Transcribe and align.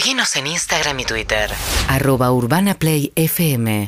Seguinos 0.00 0.34
en 0.36 0.46
Instagram 0.46 0.98
y 1.00 1.04
Twitter. 1.04 1.50
Arroba 1.86 2.32
Urbana 2.32 2.72
Play 2.72 3.12
FM. 3.16 3.86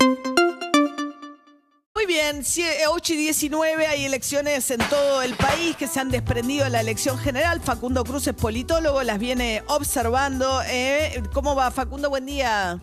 Muy 1.95 2.07
bien, 2.07 2.43
8 2.91 3.13
y 3.15 3.17
19 3.17 3.87
hay 3.87 4.05
elecciones 4.05 4.71
en 4.71 4.81
todo 4.91 5.23
el 5.23 5.33
país 5.37 5.75
que 5.75 5.87
se 5.87 6.01
han 6.01 6.11
desprendido 6.11 6.65
de 6.65 6.71
la 6.71 6.83
elección 6.83 7.17
general. 7.17 7.63
Facundo 7.63 8.05
Cruz 8.05 8.27
es 8.27 8.35
politólogo, 8.35 9.03
las 9.03 9.19
viene 9.19 9.63
observando. 9.69 10.61
Eh, 10.67 11.23
¿Cómo 11.33 11.57
va 11.57 11.71
Facundo? 11.71 12.11
Buen 12.11 12.27
día. 12.27 12.79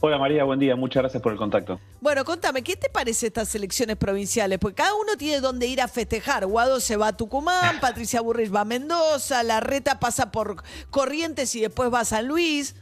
Hola 0.00 0.16
María, 0.16 0.44
buen 0.44 0.58
día, 0.58 0.74
muchas 0.74 1.02
gracias 1.02 1.22
por 1.22 1.32
el 1.32 1.38
contacto. 1.38 1.78
Bueno, 2.00 2.24
contame, 2.24 2.62
¿qué 2.62 2.76
te 2.76 2.88
parece 2.88 3.26
estas 3.26 3.52
elecciones 3.56 3.96
provinciales? 3.96 4.58
Porque 4.60 4.76
cada 4.76 4.94
uno 4.94 5.16
tiene 5.16 5.40
dónde 5.40 5.66
ir 5.66 5.80
a 5.80 5.88
festejar. 5.88 6.46
Guado 6.46 6.78
se 6.78 6.96
va 6.96 7.08
a 7.08 7.16
Tucumán, 7.16 7.78
Patricia 7.80 8.20
Burris 8.20 8.54
va 8.54 8.60
a 8.60 8.64
Mendoza, 8.64 9.42
La 9.42 9.58
Reta 9.58 9.98
pasa 9.98 10.30
por 10.30 10.62
Corrientes 10.90 11.54
y 11.56 11.60
después 11.60 11.92
va 11.92 12.00
a 12.00 12.04
San 12.04 12.28
Luis. 12.28 12.76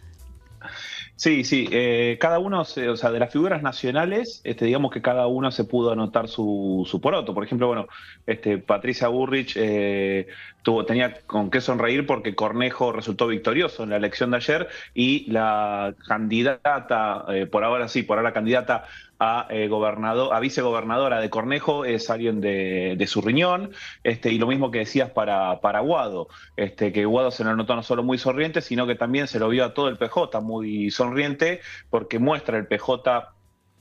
Sí, 1.16 1.44
sí, 1.44 1.66
eh, 1.72 2.18
cada 2.20 2.38
uno, 2.38 2.60
o 2.60 2.64
sea, 2.64 3.10
de 3.10 3.18
las 3.18 3.32
figuras 3.32 3.62
nacionales, 3.62 4.42
este, 4.44 4.66
digamos 4.66 4.90
que 4.92 5.00
cada 5.00 5.26
uno 5.26 5.50
se 5.50 5.64
pudo 5.64 5.92
anotar 5.92 6.28
su, 6.28 6.86
su 6.86 7.00
poroto. 7.00 7.32
Por 7.32 7.42
ejemplo, 7.42 7.68
bueno, 7.68 7.86
este, 8.26 8.58
Patricia 8.58 9.08
Burrich 9.08 9.54
eh, 9.56 10.26
tuvo, 10.62 10.84
tenía 10.84 11.22
con 11.26 11.50
qué 11.50 11.62
sonreír 11.62 12.06
porque 12.06 12.34
Cornejo 12.34 12.92
resultó 12.92 13.28
victorioso 13.28 13.82
en 13.82 13.90
la 13.90 13.96
elección 13.96 14.30
de 14.30 14.36
ayer 14.36 14.68
y 14.92 15.30
la 15.30 15.94
candidata, 16.06 17.24
eh, 17.30 17.46
por 17.46 17.64
ahora 17.64 17.88
sí, 17.88 18.02
por 18.02 18.18
ahora 18.18 18.34
candidata 18.34 18.84
a, 19.18 19.48
gobernador, 19.68 20.34
a 20.34 20.40
vicegobernadora 20.40 21.20
de 21.20 21.30
Cornejo 21.30 21.84
es 21.84 22.10
alguien 22.10 22.40
de, 22.40 23.04
su 23.06 23.22
riñón, 23.22 23.72
este, 24.04 24.32
y 24.32 24.38
lo 24.38 24.46
mismo 24.46 24.70
que 24.70 24.80
decías 24.80 25.10
para, 25.10 25.60
para 25.60 25.80
Guado, 25.80 26.28
este, 26.56 26.92
que 26.92 27.04
Guado 27.04 27.30
se 27.30 27.44
lo 27.44 27.54
notó 27.56 27.76
no 27.76 27.82
solo 27.82 28.02
muy 28.02 28.18
sonriente, 28.18 28.60
sino 28.60 28.86
que 28.86 28.94
también 28.94 29.28
se 29.28 29.38
lo 29.38 29.48
vio 29.48 29.64
a 29.64 29.74
todo 29.74 29.88
el 29.88 29.96
PJ 29.96 30.40
muy 30.40 30.90
sonriente 30.90 31.60
porque 31.90 32.18
muestra 32.18 32.58
el 32.58 32.66
PJ 32.66 33.35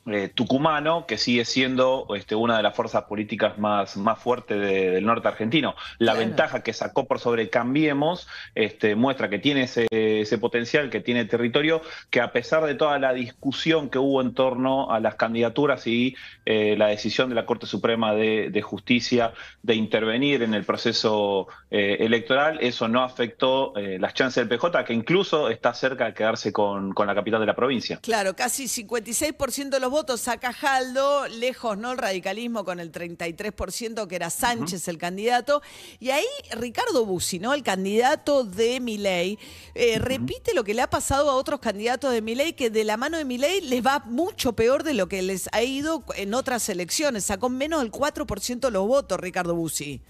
eh, 0.07 0.29
tucumano, 0.29 1.07
que 1.07 1.17
sigue 1.17 1.45
siendo 1.45 2.05
este, 2.15 2.35
una 2.35 2.57
de 2.57 2.61
las 2.61 2.75
fuerzas 2.75 3.05
políticas 3.05 3.57
más, 3.57 3.97
más 3.97 4.19
fuertes 4.19 4.61
del 4.61 5.03
norte 5.03 5.27
argentino. 5.27 5.75
La 5.97 6.13
ventaja 6.13 6.61
que 6.61 6.73
sacó 6.73 7.07
por 7.07 7.19
sobre 7.19 7.49
Cambiemos 7.49 8.27
este, 8.53 8.95
muestra 8.95 9.31
que 9.31 9.39
tiene 9.39 9.63
ese, 9.63 9.87
ese, 9.89 10.37
potencial, 10.37 10.91
que 10.91 10.99
tiene 10.99 11.25
territorio, 11.25 11.81
que 12.11 12.21
a 12.21 12.31
pesar 12.31 12.65
de 12.65 12.75
toda 12.75 12.99
la 12.99 13.13
discusión 13.13 13.89
que 13.89 13.97
hubo 13.97 14.21
en 14.21 14.35
torno 14.35 14.91
a 14.91 14.99
las 14.99 15.15
candidaturas 15.15 15.87
y 15.87 16.15
eh, 16.45 16.75
la 16.77 16.85
decisión 16.85 17.29
de 17.29 17.35
la 17.35 17.47
Corte 17.47 17.65
Suprema 17.65 18.13
de, 18.13 18.61
Justicia 18.61 19.33
de 19.63 19.73
intervenir 19.73 20.43
en 20.43 20.53
el 20.53 20.65
proceso 20.65 21.47
eh, 21.71 21.97
electoral, 22.01 22.59
eso 22.61 22.87
no 22.87 23.03
afectó 23.03 23.73
las 23.75 24.13
chances 24.13 24.47
del 24.47 24.57
PJ, 24.57 24.85
que 24.85 24.93
incluso 24.93 25.49
está 25.49 25.73
cerca 25.73 26.05
de 26.05 26.13
quedarse 26.13 26.53
con, 26.53 26.93
con 26.93 27.07
la 27.07 27.15
capital 27.15 27.39
de 27.39 27.47
la 27.47 27.55
provincia. 27.55 27.99
Claro, 28.01 28.35
casi 28.35 28.65
56% 28.65 29.69
de 29.69 29.79
los 29.79 29.94
votos 29.95 30.19
saca 30.19 30.51
Jaldo, 30.51 31.25
lejos, 31.29 31.77
¿no? 31.77 31.93
El 31.93 31.97
radicalismo 31.97 32.65
con 32.65 32.81
el 32.81 32.91
33%, 32.91 34.07
que 34.07 34.15
era 34.17 34.29
Sánchez 34.29 34.89
el 34.89 34.97
candidato. 34.97 35.61
Y 36.01 36.09
ahí 36.09 36.25
Ricardo 36.51 37.05
Bussi, 37.05 37.39
¿no? 37.39 37.53
El 37.53 37.63
candidato 37.63 38.43
de 38.43 38.81
Milei, 38.81 39.39
eh, 39.73 39.97
repite 39.99 40.53
lo 40.53 40.65
que 40.65 40.73
le 40.73 40.81
ha 40.81 40.89
pasado 40.89 41.29
a 41.29 41.35
otros 41.35 41.61
candidatos 41.61 42.11
de 42.11 42.21
Milei, 42.21 42.51
que 42.51 42.69
de 42.69 42.83
la 42.83 42.97
mano 42.97 43.17
de 43.17 43.23
Milei 43.23 43.61
les 43.61 43.85
va 43.85 44.03
mucho 44.05 44.51
peor 44.51 44.83
de 44.83 44.95
lo 44.95 45.07
que 45.07 45.21
les 45.21 45.47
ha 45.53 45.63
ido 45.63 46.03
en 46.17 46.33
otras 46.33 46.67
elecciones. 46.67 47.23
Sacó 47.23 47.47
menos 47.47 47.79
del 47.79 47.89
4% 47.89 48.69
los 48.71 48.85
votos 48.85 49.17
Ricardo 49.17 49.55
Bussi. 49.55 50.01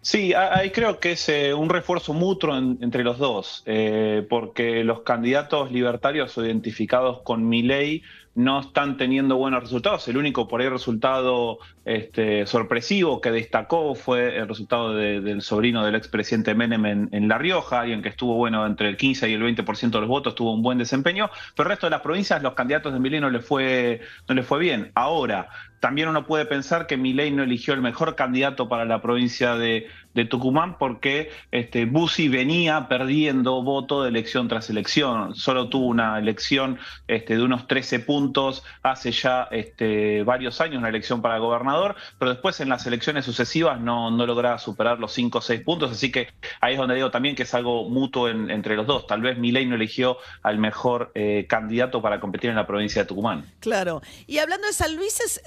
Sí, 0.00 0.32
ahí 0.32 0.70
creo 0.70 1.00
que 1.00 1.12
es 1.12 1.28
eh, 1.28 1.52
un 1.54 1.68
refuerzo 1.68 2.12
mutuo 2.12 2.56
entre 2.56 3.02
los 3.02 3.18
dos, 3.18 3.62
eh, 3.66 4.24
porque 4.30 4.84
los 4.84 5.00
candidatos 5.00 5.72
libertarios 5.72 6.36
identificados 6.36 7.22
con 7.22 7.48
Milei 7.48 8.02
no 8.38 8.60
están 8.60 8.96
teniendo 8.96 9.36
buenos 9.36 9.64
resultados. 9.64 10.06
El 10.06 10.16
único 10.16 10.46
por 10.46 10.60
ahí 10.60 10.68
resultado 10.68 11.58
este, 11.84 12.46
sorpresivo 12.46 13.20
que 13.20 13.32
destacó 13.32 13.96
fue 13.96 14.36
el 14.36 14.46
resultado 14.46 14.94
del 14.94 15.42
sobrino 15.42 15.84
del 15.84 15.96
expresidente 15.96 16.54
Menem 16.54 17.08
en, 17.10 17.28
La 17.28 17.36
Rioja, 17.36 17.80
alguien 17.80 18.00
que 18.00 18.10
estuvo 18.10 18.36
bueno 18.36 18.64
entre 18.64 18.90
el 18.90 18.96
15 18.96 19.28
y 19.28 19.32
el 19.32 19.42
20% 19.42 19.90
de 19.90 20.00
los 20.00 20.08
votos, 20.08 20.36
tuvo 20.36 20.54
un 20.54 20.62
buen 20.62 20.78
desempeño, 20.78 21.28
pero 21.56 21.66
el 21.66 21.70
resto 21.70 21.86
de 21.86 21.90
las 21.90 22.00
provincias 22.00 22.40
los 22.40 22.54
candidatos 22.54 22.92
de 22.92 23.00
Milei 23.00 23.20
no 23.20 23.28
le 23.28 23.40
fue, 23.40 24.02
no 24.28 24.36
le 24.36 24.44
fue 24.44 24.60
bien. 24.60 24.92
Ahora, 24.94 25.48
también 25.80 26.08
uno 26.08 26.24
puede 26.24 26.44
pensar 26.44 26.86
que 26.86 26.96
Milei 26.96 27.32
no 27.32 27.42
eligió 27.42 27.74
el 27.74 27.80
mejor 27.80 28.14
candidato 28.14 28.68
para 28.68 28.84
la 28.84 29.02
provincia 29.02 29.56
de, 29.56 29.88
Tucumán 30.24 30.78
porque 30.78 31.30
este, 31.50 31.84
Bussi 31.84 32.28
venía 32.28 32.88
perdiendo 32.88 33.62
voto 33.62 34.02
de 34.02 34.08
elección 34.08 34.48
tras 34.48 34.70
elección. 34.70 35.34
Solo 35.34 35.68
tuvo 35.68 35.86
una 35.86 36.18
elección 36.18 36.78
este, 37.06 37.36
de 37.36 37.42
unos 37.42 37.66
13 37.66 38.00
puntos 38.00 38.64
hace 38.82 39.12
ya 39.12 39.48
este, 39.50 40.22
varios 40.22 40.60
años, 40.60 40.78
una 40.78 40.88
elección 40.88 41.22
para 41.22 41.38
gobernador, 41.38 41.96
pero 42.18 42.30
después 42.30 42.60
en 42.60 42.68
las 42.68 42.86
elecciones 42.86 43.24
sucesivas 43.24 43.80
no, 43.80 44.10
no 44.10 44.26
lograba 44.26 44.58
superar 44.58 44.98
los 44.98 45.12
5 45.12 45.38
o 45.38 45.40
6 45.40 45.60
puntos. 45.62 45.90
Así 45.90 46.10
que 46.10 46.28
ahí 46.60 46.74
es 46.74 46.78
donde 46.78 46.94
digo 46.94 47.10
también 47.10 47.34
que 47.34 47.44
es 47.44 47.54
algo 47.54 47.88
mutuo 47.88 48.28
entre 48.28 48.76
los 48.76 48.86
dos. 48.86 49.06
Tal 49.06 49.20
vez 49.20 49.38
Milei 49.38 49.66
no 49.66 49.74
eligió 49.74 50.18
al 50.42 50.58
mejor 50.58 51.12
eh, 51.14 51.46
candidato 51.48 52.02
para 52.02 52.20
competir 52.20 52.50
en 52.50 52.56
la 52.56 52.66
provincia 52.66 53.02
de 53.02 53.08
Tucumán. 53.08 53.44
Claro. 53.60 54.02
Y 54.26 54.38
hablando 54.38 54.66
de 54.66 54.72
San 54.72 54.96
Luis, 54.96 55.20
es 55.20 55.40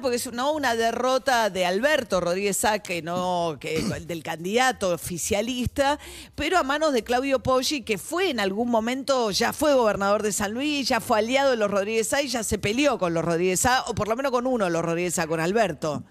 porque 0.00 0.16
es 0.16 0.32
¿no? 0.32 0.52
una 0.52 0.74
derrota 0.74 1.50
de 1.50 1.66
Alberto 1.66 2.20
Rodríguez 2.20 2.56
Saque, 2.58 3.02
¿no? 3.02 3.56
que, 3.60 3.82
del 4.16 4.22
candidato 4.22 4.94
oficialista, 4.94 5.98
pero 6.34 6.58
a 6.58 6.62
manos 6.62 6.94
de 6.94 7.04
Claudio 7.04 7.42
Poggi, 7.42 7.82
que 7.82 7.98
fue 7.98 8.30
en 8.30 8.40
algún 8.40 8.70
momento, 8.70 9.30
ya 9.30 9.52
fue 9.52 9.74
gobernador 9.74 10.22
de 10.22 10.32
San 10.32 10.54
Luis, 10.54 10.88
ya 10.88 11.00
fue 11.00 11.18
aliado 11.18 11.50
de 11.50 11.56
los 11.58 11.70
Rodríguez 11.70 12.08
Sá 12.08 12.22
y 12.22 12.28
ya 12.28 12.42
se 12.42 12.58
peleó 12.58 12.98
con 12.98 13.12
los 13.12 13.24
Rodríguez 13.24 13.60
Sá, 13.60 13.84
o 13.86 13.94
por 13.94 14.08
lo 14.08 14.16
menos 14.16 14.32
con 14.32 14.46
uno 14.46 14.64
de 14.64 14.70
los 14.70 14.82
Rodríguez 14.82 15.14
Sá, 15.14 15.26
con 15.26 15.38
Alberto. 15.38 16.02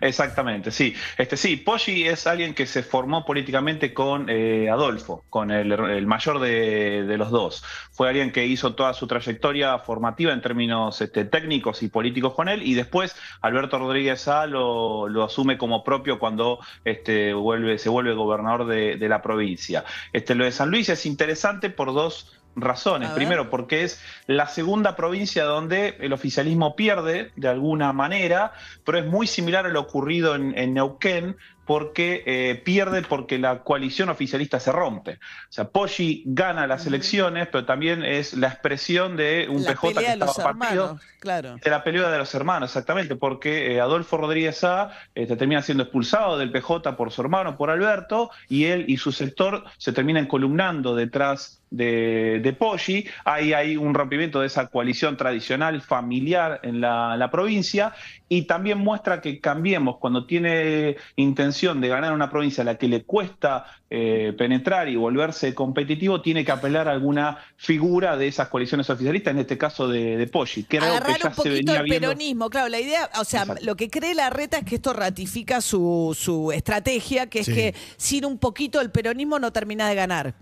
Exactamente, 0.00 0.70
sí. 0.70 0.94
Este, 1.16 1.36
sí, 1.36 1.56
Poggi 1.56 2.06
es 2.06 2.26
alguien 2.26 2.54
que 2.54 2.66
se 2.66 2.82
formó 2.82 3.24
políticamente 3.24 3.94
con 3.94 4.28
eh, 4.28 4.68
Adolfo, 4.68 5.24
con 5.30 5.50
el, 5.50 6.06
mayor 6.06 6.40
de, 6.40 7.14
los 7.16 7.30
dos. 7.30 7.62
Fue 7.92 8.08
alguien 8.08 8.32
que 8.32 8.46
hizo 8.46 8.74
toda 8.74 8.94
su 8.94 9.06
trayectoria 9.06 9.78
formativa 9.78 10.32
en 10.32 10.40
términos 10.40 11.00
este, 11.00 11.24
técnicos 11.24 11.82
y 11.82 11.88
políticos 11.88 12.34
con 12.34 12.48
él, 12.48 12.62
y 12.62 12.74
después 12.74 13.14
Alberto 13.42 13.78
Rodríguez 13.78 14.26
A 14.28 14.46
lo, 14.46 15.06
asume 15.24 15.58
como 15.58 15.84
propio 15.84 16.18
cuando 16.18 16.58
este, 16.84 17.32
se 17.78 17.88
vuelve 17.88 18.14
gobernador 18.14 18.66
de, 18.66 18.96
de 18.96 19.08
la 19.08 19.22
provincia. 19.22 19.84
Este, 20.12 20.34
lo 20.34 20.44
de 20.44 20.52
San 20.52 20.70
Luis 20.70 20.88
es 20.88 21.06
interesante 21.06 21.70
por 21.70 21.92
dos 21.92 22.40
razones. 22.56 23.10
Primero, 23.10 23.50
porque 23.50 23.84
es 23.84 24.00
la 24.26 24.46
segunda 24.46 24.96
provincia 24.96 25.44
donde 25.44 25.96
el 26.00 26.12
oficialismo 26.12 26.76
pierde 26.76 27.32
de 27.36 27.48
alguna 27.48 27.92
manera, 27.92 28.52
pero 28.84 28.98
es 28.98 29.06
muy 29.06 29.26
similar 29.26 29.66
a 29.66 29.68
lo 29.68 29.80
ocurrido 29.80 30.34
en, 30.34 30.56
en 30.58 30.74
Neuquén, 30.74 31.36
porque 31.70 32.24
eh, 32.26 32.60
pierde 32.64 33.02
porque 33.02 33.38
la 33.38 33.62
coalición 33.62 34.08
oficialista 34.08 34.58
se 34.58 34.72
rompe. 34.72 35.20
O 35.50 35.52
sea, 35.52 35.68
Poggi 35.68 36.24
gana 36.26 36.66
las 36.66 36.84
elecciones, 36.86 37.46
pero 37.46 37.64
también 37.64 38.02
es 38.02 38.34
la 38.34 38.48
expresión 38.48 39.16
de 39.16 39.46
un 39.48 39.64
PJ 39.64 39.94
que 39.94 40.06
estaba 40.06 40.34
partido. 40.34 40.98
Claro. 41.20 41.58
De 41.62 41.70
la 41.70 41.84
pelea 41.84 42.10
de 42.10 42.18
los 42.18 42.34
hermanos, 42.34 42.70
exactamente, 42.70 43.14
porque 43.14 43.72
eh, 43.72 43.80
Adolfo 43.80 44.16
Rodríguez 44.16 44.64
A 44.64 44.90
este, 45.14 45.36
termina 45.36 45.62
siendo 45.62 45.84
expulsado 45.84 46.38
del 46.38 46.50
PJ 46.50 46.96
por 46.96 47.12
su 47.12 47.22
hermano, 47.22 47.56
por 47.56 47.70
Alberto, 47.70 48.32
y 48.48 48.64
él 48.64 48.86
y 48.88 48.96
su 48.96 49.12
sector 49.12 49.62
se 49.78 49.92
terminan 49.92 50.26
columnando 50.26 50.96
detrás 50.96 51.59
de, 51.70 52.40
de 52.42 52.52
Poggi. 52.52 53.06
Ahí 53.24 53.52
hay 53.52 53.76
un 53.76 53.94
rompimiento 53.94 54.40
de 54.40 54.48
esa 54.48 54.66
coalición 54.66 55.16
tradicional 55.16 55.80
familiar 55.80 56.60
en 56.62 56.80
la, 56.80 57.16
la 57.16 57.30
provincia 57.30 57.94
y 58.28 58.42
también 58.42 58.78
muestra 58.78 59.20
que 59.20 59.40
Cambiemos, 59.40 59.98
cuando 59.98 60.26
tiene 60.26 60.96
intención 61.16 61.80
de 61.80 61.88
ganar 61.88 62.12
una 62.12 62.30
provincia 62.30 62.62
a 62.62 62.64
la 62.64 62.76
que 62.76 62.88
le 62.88 63.02
cuesta 63.02 63.64
eh, 63.88 64.32
penetrar 64.36 64.88
y 64.88 64.96
volverse 64.96 65.54
competitivo, 65.54 66.20
tiene 66.20 66.44
que 66.44 66.52
apelar 66.52 66.88
a 66.88 66.92
alguna 66.92 67.38
figura 67.56 68.16
de 68.16 68.28
esas 68.28 68.48
coaliciones 68.48 68.88
oficialistas, 68.90 69.32
en 69.32 69.40
este 69.40 69.58
caso 69.58 69.88
de, 69.88 70.16
de 70.16 70.26
Poggi. 70.26 70.64
Que 70.64 70.78
Agarrar 70.78 71.18
un 71.24 71.32
poquito 71.32 71.74
el 71.74 71.84
peronismo, 71.84 72.50
claro, 72.50 72.68
la 72.68 72.80
idea, 72.80 73.10
o 73.18 73.24
sea, 73.24 73.46
lo 73.62 73.76
que 73.76 73.90
cree 73.90 74.14
la 74.14 74.30
reta 74.30 74.58
es 74.58 74.64
que 74.64 74.76
esto 74.76 74.92
ratifica 74.92 75.60
su, 75.60 76.16
su 76.18 76.52
estrategia, 76.52 77.28
que 77.28 77.40
es 77.40 77.48
que 77.48 77.74
sin 77.96 78.24
un 78.24 78.38
poquito 78.38 78.80
el 78.80 78.90
peronismo 78.90 79.38
no 79.38 79.52
termina 79.52 79.88
de 79.88 79.94
ganar. 79.94 80.34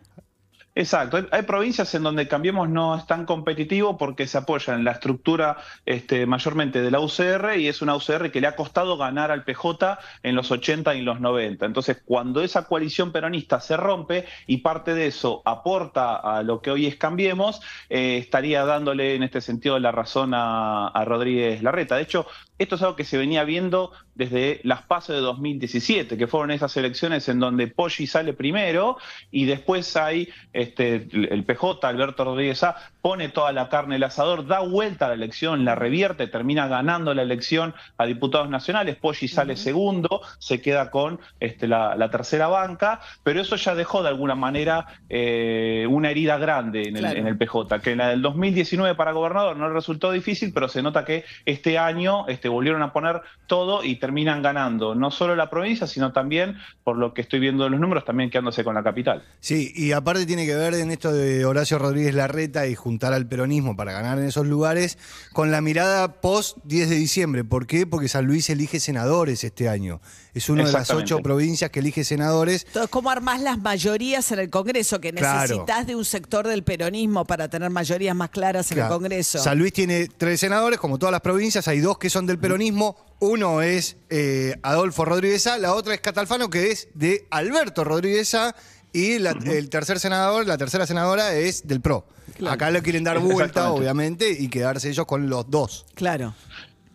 Exacto, 0.78 1.26
hay, 1.32 1.42
provincias 1.42 1.92
en 1.96 2.04
donde 2.04 2.28
Cambiemos 2.28 2.69
no 2.69 2.94
es 2.94 3.04
tan 3.04 3.26
competitivo 3.26 3.98
porque 3.98 4.28
se 4.28 4.38
apoya 4.38 4.75
en 4.75 4.84
la 4.84 4.92
estructura 4.92 5.56
este, 5.84 6.25
mayormente 6.25 6.80
de 6.80 6.92
la 6.92 7.00
UCR 7.00 7.58
y 7.58 7.66
es 7.66 7.82
una 7.82 7.96
UCR 7.96 8.30
que 8.30 8.40
le 8.40 8.46
ha 8.46 8.54
costado 8.54 8.96
ganar 8.96 9.32
al 9.32 9.42
PJ 9.42 9.98
en 10.22 10.36
los 10.36 10.52
80 10.52 10.94
y 10.94 11.02
los 11.02 11.20
90. 11.20 11.66
Entonces, 11.66 12.00
cuando 12.04 12.42
esa 12.42 12.66
coalición 12.69 13.10
peronista 13.10 13.60
se 13.60 13.76
rompe 13.76 14.26
y 14.46 14.58
parte 14.58 14.94
de 14.94 15.08
eso 15.08 15.42
aporta 15.44 16.14
a 16.14 16.44
lo 16.44 16.62
que 16.62 16.70
hoy 16.70 16.86
es 16.86 16.94
Cambiemos, 16.94 17.60
eh, 17.90 18.19
estaría 18.19 18.64
dándole 18.64 19.16
en 19.16 19.25
este 19.25 19.40
sentido 19.40 19.80
la 19.80 19.90
razón 19.90 20.30
a, 20.32 20.92
Rodríguez 21.04 21.60
Larreta. 21.60 21.96
De 21.96 22.02
hecho, 22.02 22.25
esto 22.58 22.75
es 22.75 22.82
algo 22.82 22.96
que 22.96 23.05
se 23.05 23.19
venía 23.19 23.44
viendo 23.44 23.93
desde 24.14 24.60
las 24.64 24.82
pasos 24.82 25.14
de 25.14 25.22
2017, 25.22 26.19
que 26.19 26.26
fueron 26.26 26.50
esas 26.50 26.76
elecciones 26.76 27.28
en 27.28 27.38
donde 27.38 27.69
Poggi 27.69 28.06
sale 28.08 28.32
primero 28.32 28.96
y 29.31 29.44
después 29.44 29.96
hay 29.96 30.28
este, 30.52 31.06
el 31.12 31.44
PJ, 31.44 31.87
Alberto 31.87 32.25
Rodríguez 32.25 32.64
A, 32.64 32.76
pone 33.00 33.28
toda 33.28 33.52
la 33.52 33.69
carne 33.69 33.96
el 33.96 34.02
asador, 34.02 34.46
da 34.46 34.58
vuelta 34.60 35.06
a 35.06 35.08
la 35.08 35.14
elección, 35.14 35.64
la 35.64 35.76
revierte, 35.76 36.26
termina 36.26 36.66
ganando 36.66 37.14
la 37.14 37.22
elección 37.22 37.75
a 37.96 38.06
diputados 38.06 38.50
nacionales, 38.50 38.96
Poggi 38.96 39.28
sale 39.28 39.56
segundo, 39.56 40.20
se 40.38 40.61
queda 40.61 40.90
con 40.90 41.20
este, 41.38 41.69
la, 41.69 42.08
tercera 42.11 42.49
banca, 42.49 43.00
pero 43.22 43.40
eso 43.40 43.54
ya 43.54 43.75
dejó 43.75 44.02
de 44.02 44.08
alguna 44.08 44.34
manera 44.34 44.87
eh, 45.08 45.87
una 45.88 46.11
herida 46.11 46.38
grande 46.38 46.88
en 46.88 46.96
el, 46.96 47.04
en 47.04 47.26
el, 47.26 47.38
PJ, 47.38 47.81
que 47.81 47.93
en 47.93 47.99
la 47.99 48.08
del 48.08 48.22
2019 48.22 48.96
para 48.96 49.12
gobernador 49.12 49.56
no 49.56 49.69
resultó 49.69 50.11
difícil, 50.11 50.52
pero 50.52 50.69
se 50.69 50.82
nota 50.82 51.04
que 51.04 51.25
este 51.44 51.78
año 51.78 52.26
este, 52.26 52.47
volvieron 52.48 52.82
a 52.82 52.92
poner 52.92 53.20
todo 53.46 53.84
y 53.84 53.96
terminan 53.96 54.42
ganando 54.42 54.94
no 54.94 55.10
solo 55.10 55.36
la 55.36 55.50
provincia, 55.50 55.86
sino 55.86 56.12
también, 56.12 56.56
por 56.84 56.96
lo 56.96 57.14
que 57.14 57.22
estoy 57.22 57.40
viendo 57.40 57.64
de 57.64 57.70
los 57.70 57.80
números, 57.80 58.04
también 58.04 58.30
quedándose 58.30 58.64
con 58.64 58.74
la 58.74 58.82
capital. 58.82 59.24
Sí, 59.40 59.72
y 59.74 59.92
aparte 59.92 60.26
tiene 60.26 60.46
que 60.46 60.54
ver 60.54 60.74
en 60.74 60.90
esto 60.90 61.12
de 61.12 61.44
Horacio 61.44 61.78
Rodríguez 61.78 62.14
Larreta 62.14 62.66
y 62.66 62.74
juntar 62.74 63.12
al 63.12 63.26
peronismo 63.26 63.76
para 63.76 63.92
ganar 63.92 64.18
en 64.18 64.24
esos 64.24 64.46
lugares, 64.46 64.98
con 65.32 65.50
la 65.50 65.60
mirada 65.60 66.20
post 66.20 66.58
10 66.64 66.90
de 66.90 66.96
diciembre. 66.96 67.44
¿Por 67.44 67.66
qué? 67.66 67.86
Porque 67.86 68.08
San 68.08 68.26
Luis 68.26 68.50
elige 68.50 68.80
senadores 68.80 69.44
este 69.44 69.68
año. 69.68 70.00
Es 70.34 70.48
una 70.48 70.64
de 70.64 70.72
las 70.72 70.90
ocho 70.90 71.18
provincias 71.18 71.70
que 71.70 71.80
elige 71.80 72.04
senadores. 72.04 72.64
Entonces, 72.66 72.90
¿cómo 72.90 73.10
armás 73.10 73.40
las 73.40 73.58
mayorías 73.58 74.30
en 74.30 74.38
el 74.38 74.50
Congreso? 74.50 75.00
Que 75.00 75.12
necesitas 75.12 75.86
de 75.86 75.96
un 75.96 76.04
sector 76.04 76.46
del 76.46 76.62
peronismo 76.62 77.24
para 77.24 77.48
tener 77.48 77.70
mayorías 77.70 78.14
más 78.14 78.30
claras 78.30 78.70
en 78.70 78.78
el 78.78 78.88
Congreso. 78.88 79.38
San 79.38 79.58
Luis 79.58 79.72
tiene 79.72 80.08
tres 80.16 80.40
senadores, 80.40 80.78
como 80.78 80.98
todas 80.98 81.12
las 81.12 81.22
provincias, 81.22 81.66
hay 81.66 81.80
dos 81.80 81.98
que 81.98 82.08
son 82.08 82.26
del 82.26 82.38
peronismo, 82.38 82.96
uno 83.20 83.62
es 83.62 83.96
eh, 84.11 84.56
Adolfo 84.62 85.05
Rodríguez 85.05 85.46
A, 85.46 85.58
la 85.58 85.75
otra 85.75 85.94
es 85.94 86.00
Catalfano, 86.00 86.50
que 86.50 86.70
es 86.70 86.88
de 86.94 87.26
Alberto 87.31 87.85
Rodríguez 87.85 88.35
A, 88.35 88.55
y 88.93 89.12
el 89.12 89.69
tercer 89.69 90.00
senador, 90.00 90.46
la 90.46 90.56
tercera 90.56 90.87
senadora 90.87 91.35
es 91.35 91.67
del 91.67 91.81
PRO. 91.81 92.06
Acá 92.49 92.70
le 92.70 92.82
quieren 92.82 93.05
dar 93.05 93.19
vuelta, 93.19 93.70
obviamente, 93.70 94.31
y 94.31 94.49
quedarse 94.49 94.88
ellos 94.88 95.06
con 95.06 95.29
los 95.29 95.50
dos. 95.50 95.85
Claro. 95.94 96.35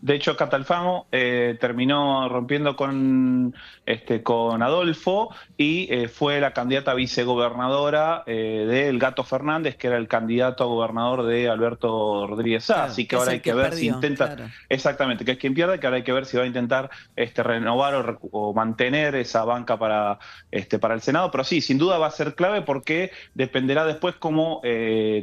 De 0.04 0.16
hecho, 0.16 0.36
Catalfamo 0.36 1.08
eh, 1.14 1.58
terminó 1.62 2.28
rompiendo 2.28 2.76
con, 2.76 3.56
este, 3.86 4.22
con 4.22 4.62
Adolfo 4.62 5.34
y 5.56 5.88
eh, 5.90 6.10
fue 6.10 6.42
la 6.42 6.52
candidata 6.52 6.94
vicegobernadora 6.94 8.24
eh, 8.26 8.66
del 8.68 9.00
Gato 9.00 9.24
Fernández, 9.24 9.78
que 9.78 9.88
era 9.88 9.96
el 9.96 10.10
candidato 10.10 10.66
a 10.66 10.68
gobernador 10.68 11.26
de 11.26 11.48
Alberto 11.48 12.28
Rodríguez 12.28 12.70
A. 12.70 12.84
Así 12.84 13.08
que 13.08 13.16
ahora 13.16 13.32
hay 13.32 13.40
que, 13.40 13.54
ver 13.54 13.72
si 13.72 13.88
intenta. 13.88 14.52
Exactamente, 14.68 15.24
que 15.24 15.32
es 15.32 15.38
quien 15.38 15.54
pierde, 15.54 15.80
que 15.80 15.88
ahora 15.88 15.96
hay 15.96 16.04
que 16.04 16.12
ver 16.12 16.26
si 16.26 16.36
va 16.36 16.44
a 16.44 16.48
intentar 16.48 16.90
este, 17.16 17.42
renovar 17.42 18.18
o, 18.30 18.54
mantener 18.54 19.16
esa 19.16 19.46
banca 19.46 19.80
para, 19.80 20.20
este, 20.52 20.80
para 20.80 20.96
el 20.96 21.02
Senado. 21.02 21.32
Pero 21.32 21.46
sí, 21.46 21.62
sin 21.62 21.78
duda 21.78 21.98
va 21.98 22.08
a 22.08 22.12
ser 22.12 22.36
clave 22.36 22.62
porque 22.62 23.12
dependerá 23.36 23.86
después 23.86 24.16
cómo 24.16 24.62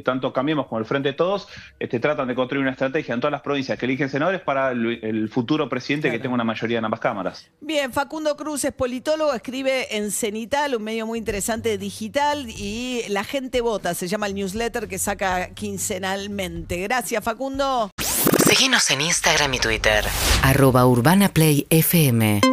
tanto 0.03 0.33
Cambiemos 0.33 0.65
como 0.65 0.79
el 0.79 0.85
Frente 0.85 1.09
de 1.09 1.13
Todos 1.13 1.47
este, 1.77 1.99
tratan 1.99 2.27
de 2.27 2.33
construir 2.33 2.63
una 2.63 2.71
estrategia 2.71 3.13
en 3.13 3.19
todas 3.19 3.31
las 3.31 3.41
provincias 3.41 3.77
que 3.77 3.85
eligen 3.85 4.09
senadores 4.09 4.41
para 4.41 4.70
el, 4.71 5.29
futuro 5.29 5.69
presidente 5.69 6.11
que 6.11 6.19
tenga 6.19 6.33
una 6.33 6.43
mayoría 6.43 6.79
en 6.79 6.85
ambas 6.85 6.99
cámaras. 6.99 7.49
Bien, 7.61 7.91
Facundo 7.91 8.35
Cruz 8.35 8.65
es 8.65 8.73
politólogo, 8.73 9.33
escribe 9.33 9.95
en 9.95 10.11
Cenital, 10.11 10.75
un 10.75 10.83
medio 10.83 11.05
muy 11.05 11.19
interesante 11.19 11.77
digital, 11.77 12.47
y 12.49 13.03
La 13.09 13.23
gente 13.23 13.61
vota, 13.61 13.93
se 13.93 14.07
llama 14.07 14.27
el 14.27 14.35
newsletter 14.35 14.87
que 14.87 14.97
saca 14.97 15.53
quincenalmente. 15.53 16.77
Gracias, 16.81 17.23
Facundo. 17.23 17.91
Síguenos 18.47 18.89
en 18.91 19.01
Instagram 19.01 19.53
y 19.53 19.59
Twitter. 19.59 20.05
Arroba 20.43 20.85
Urbana 20.85 21.29
Play 21.29 21.67
FM. 21.69 22.50